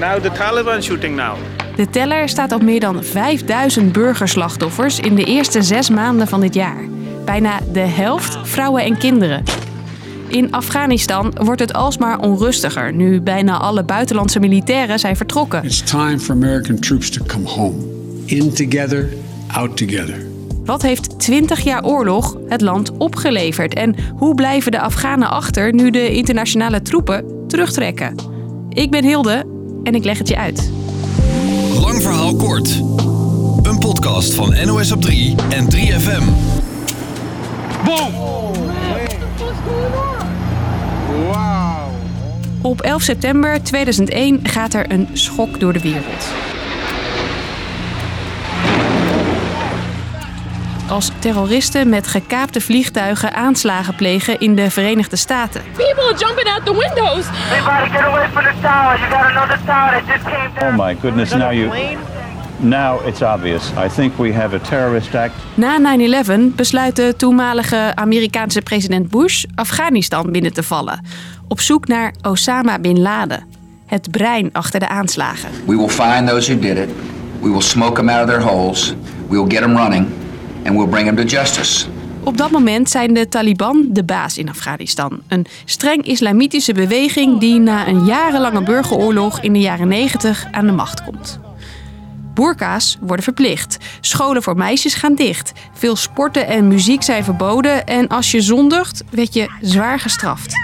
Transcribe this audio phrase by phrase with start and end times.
[0.00, 1.36] Now the Taliban shooting now.
[1.76, 6.54] De teller staat op meer dan 5000 burgerslachtoffers in de eerste zes maanden van dit
[6.54, 6.84] jaar.
[7.24, 9.42] Bijna de helft vrouwen en kinderen.
[10.28, 15.64] In Afghanistan wordt het alsmaar onrustiger nu bijna alle buitenlandse militairen zijn vertrokken.
[15.64, 17.76] It's time for American troops to come home.
[18.24, 19.08] In together,
[19.52, 20.26] out together.
[20.64, 25.90] Wat heeft 20 jaar oorlog het land opgeleverd en hoe blijven de Afghanen achter nu
[25.90, 28.14] de internationale troepen terugtrekken?
[28.68, 30.70] Ik ben Hilde en ik leg het je uit.
[31.80, 32.68] Lang verhaal kort.
[33.62, 36.22] Een podcast van NOS op 3 en 3FM.
[42.62, 46.49] Op 11 september 2001 gaat er een schok door de wereld.
[50.90, 55.62] Als terroristen met gekaapte vliegtuigen aanslagen plegen in de Verenigde Staten.
[55.76, 57.26] People are jumping out the windows.
[57.26, 58.98] Everybody get away from the tower.
[58.98, 60.80] You got another tower that just came down.
[60.80, 61.96] Oh my goodness, now you.
[62.56, 63.70] Now it's obvious.
[63.86, 65.34] I think we have a terrorist act.
[65.54, 65.78] Na
[66.26, 71.04] 9-11 besluit de toenmalige Amerikaanse president Bush Afghanistan binnen te vallen.
[71.48, 73.46] Op zoek naar Osama bin Laden,
[73.86, 75.50] het brein achter de aanslagen.
[75.66, 76.88] We will find those who did it.
[77.40, 78.94] We will smoke them out of their holes.
[79.28, 80.19] We will get them running.
[80.64, 81.86] And we'll bring them to justice.
[82.24, 85.20] Op dat moment zijn de Taliban de baas in Afghanistan.
[85.28, 90.72] Een streng islamitische beweging die na een jarenlange burgeroorlog in de jaren 90 aan de
[90.72, 91.40] macht komt.
[92.34, 93.78] Boerka's worden verplicht.
[94.00, 95.52] Scholen voor meisjes gaan dicht.
[95.72, 97.86] Veel sporten en muziek zijn verboden.
[97.86, 100.54] En als je zondigt, werd je zwaar gestraft.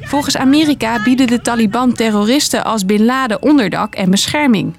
[0.00, 4.74] Volgens Amerika bieden de Taliban terroristen als Bin Laden onderdak en bescherming.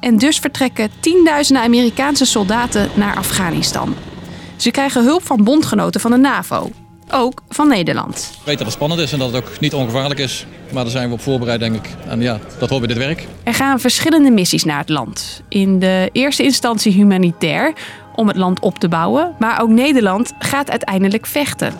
[0.00, 3.94] En dus vertrekken tienduizenden Amerikaanse soldaten naar Afghanistan.
[4.56, 6.70] Ze krijgen hulp van bondgenoten van de NAVO.
[7.10, 8.30] Ook van Nederland.
[8.32, 10.46] Ik weet dat het spannend is en dat het ook niet ongevaarlijk is.
[10.72, 11.88] Maar daar zijn we op voorbereid, denk ik.
[12.08, 13.26] En ja, dat hoort bij dit werk.
[13.42, 15.42] Er gaan verschillende missies naar het land.
[15.48, 17.72] In de eerste instantie humanitair,
[18.14, 19.34] om het land op te bouwen.
[19.38, 21.72] Maar ook Nederland gaat uiteindelijk vechten.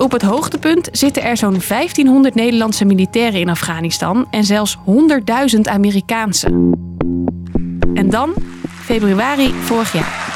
[0.00, 4.76] Op het hoogtepunt zitten er zo'n 1500 Nederlandse militairen in Afghanistan en zelfs
[5.54, 6.72] 100.000 Amerikaanse.
[8.02, 8.34] En dan
[8.84, 10.30] februari vorig jaar.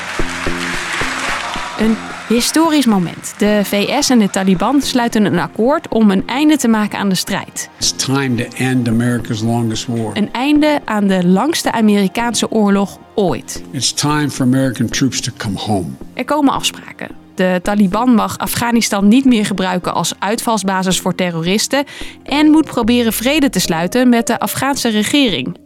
[1.79, 1.97] Een
[2.29, 3.35] historisch moment.
[3.39, 7.15] De VS en de Taliban sluiten een akkoord om een einde te maken aan de
[7.15, 7.71] strijd.
[7.77, 10.11] It's time to end America's longest war.
[10.17, 13.63] Een einde aan de langste Amerikaanse oorlog ooit.
[13.71, 15.89] It's time for American troops to come home.
[16.15, 17.09] Er komen afspraken.
[17.35, 21.85] De Taliban mag Afghanistan niet meer gebruiken als uitvalsbasis voor terroristen
[22.23, 25.66] en moet proberen vrede te sluiten met de Afghaanse regering.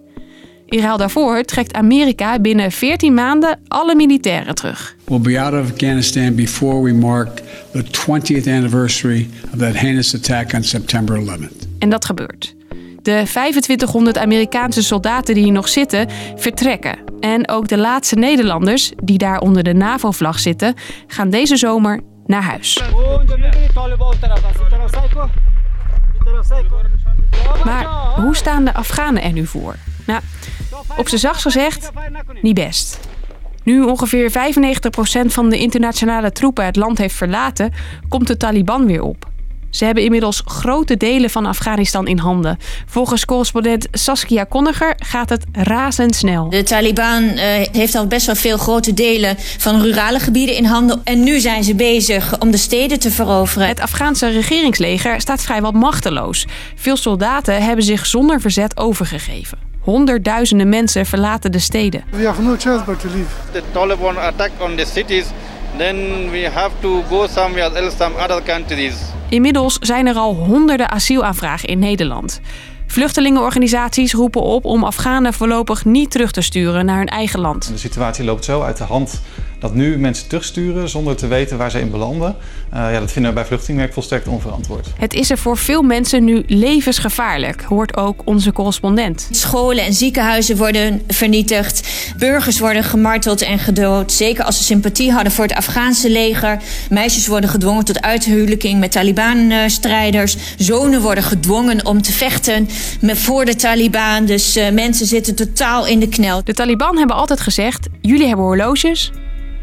[0.70, 4.97] In ruil daarvoor trekt Amerika binnen 14 maanden alle militairen terug.
[5.04, 7.42] We'll be out of Afghanistan before we mark
[7.72, 11.78] the 20th anniversary of that heinous attack on September 11th.
[11.78, 12.54] En dat gebeurt.
[13.03, 16.98] De 2500 Amerikaanse soldaten die hier nog zitten, vertrekken.
[17.20, 20.75] En ook de laatste Nederlanders, die daar onder de NAVO-vlag zitten,
[21.06, 22.80] gaan deze zomer naar huis.
[27.64, 27.86] Maar
[28.16, 29.76] hoe staan de Afghanen er nu voor?
[30.06, 30.22] Nou,
[30.96, 31.90] op z'n zachtst gezegd,
[32.42, 32.98] niet best.
[33.62, 34.34] Nu ongeveer 95%
[35.26, 37.72] van de internationale troepen het land heeft verlaten,
[38.08, 39.30] komt de Taliban weer op.
[39.70, 42.58] Ze hebben inmiddels grote delen van Afghanistan in handen.
[42.86, 46.48] Volgens correspondent Saskia Konniger gaat het razendsnel.
[46.50, 51.00] De Taliban eh, heeft al best wel veel grote delen van rurale gebieden in handen.
[51.04, 53.68] En nu zijn ze bezig om de steden te veroveren.
[53.68, 56.46] Het Afghaanse regeringsleger staat vrijwel machteloos.
[56.74, 59.69] Veel soldaten hebben zich zonder verzet overgegeven.
[59.80, 62.04] Honderdduizenden mensen verlaten de steden.
[62.10, 63.30] We have no choice but to leave.
[63.52, 65.24] The Taliban attack on the cities,
[65.76, 65.96] then
[66.30, 68.94] we have to go somewhere else, some other countries.
[69.28, 72.41] Inmiddels zijn er al honderden asielaanvragen in Nederland.
[72.86, 77.68] Vluchtelingenorganisaties roepen op om Afghanen voorlopig niet terug te sturen naar hun eigen land.
[77.68, 79.20] De situatie loopt zo uit de hand
[79.60, 82.37] dat nu mensen terugsturen zonder te weten waar ze in belanden.
[82.75, 84.87] Uh, ja, dat vinden we bij Vluchtelingwerk volstrekt onverantwoord.
[84.98, 89.28] Het is er voor veel mensen nu levensgevaarlijk, hoort ook onze correspondent.
[89.30, 91.89] Scholen en ziekenhuizen worden vernietigd.
[92.18, 94.12] Burgers worden gemarteld en gedood.
[94.12, 96.59] Zeker als ze sympathie hadden voor het Afghaanse leger.
[96.91, 100.36] Meisjes worden gedwongen tot uithuwelijking met Taliban-strijders.
[100.59, 102.68] Zonen worden gedwongen om te vechten
[103.03, 104.24] voor de Taliban.
[104.24, 106.45] Dus uh, mensen zitten totaal in de knel.
[106.45, 109.13] De Taliban hebben altijd gezegd: jullie hebben horloges,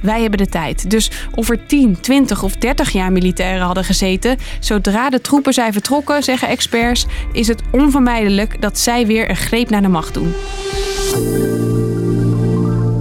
[0.01, 0.89] wij hebben de tijd.
[0.89, 5.73] Dus of er 10, 20 of 30 jaar militairen hadden gezeten, zodra de troepen zijn
[5.73, 10.33] vertrokken, zeggen experts, is het onvermijdelijk dat zij weer een greep naar de macht doen.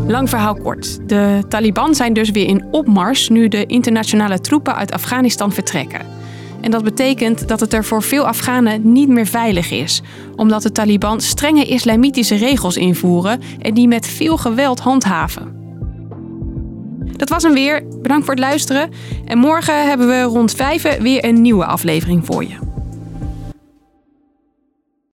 [0.08, 1.08] Lang verhaal kort.
[1.08, 6.00] De Taliban zijn dus weer in opmars nu de internationale troepen uit Afghanistan vertrekken.
[6.60, 10.02] En dat betekent dat het er voor veel Afghanen niet meer veilig is,
[10.36, 15.55] omdat de Taliban strenge islamitische regels invoeren en die met veel geweld handhaven.
[17.16, 17.82] Dat was hem weer.
[18.02, 18.90] Bedankt voor het luisteren.
[19.24, 22.65] En morgen hebben we rond vijf weer een nieuwe aflevering voor je.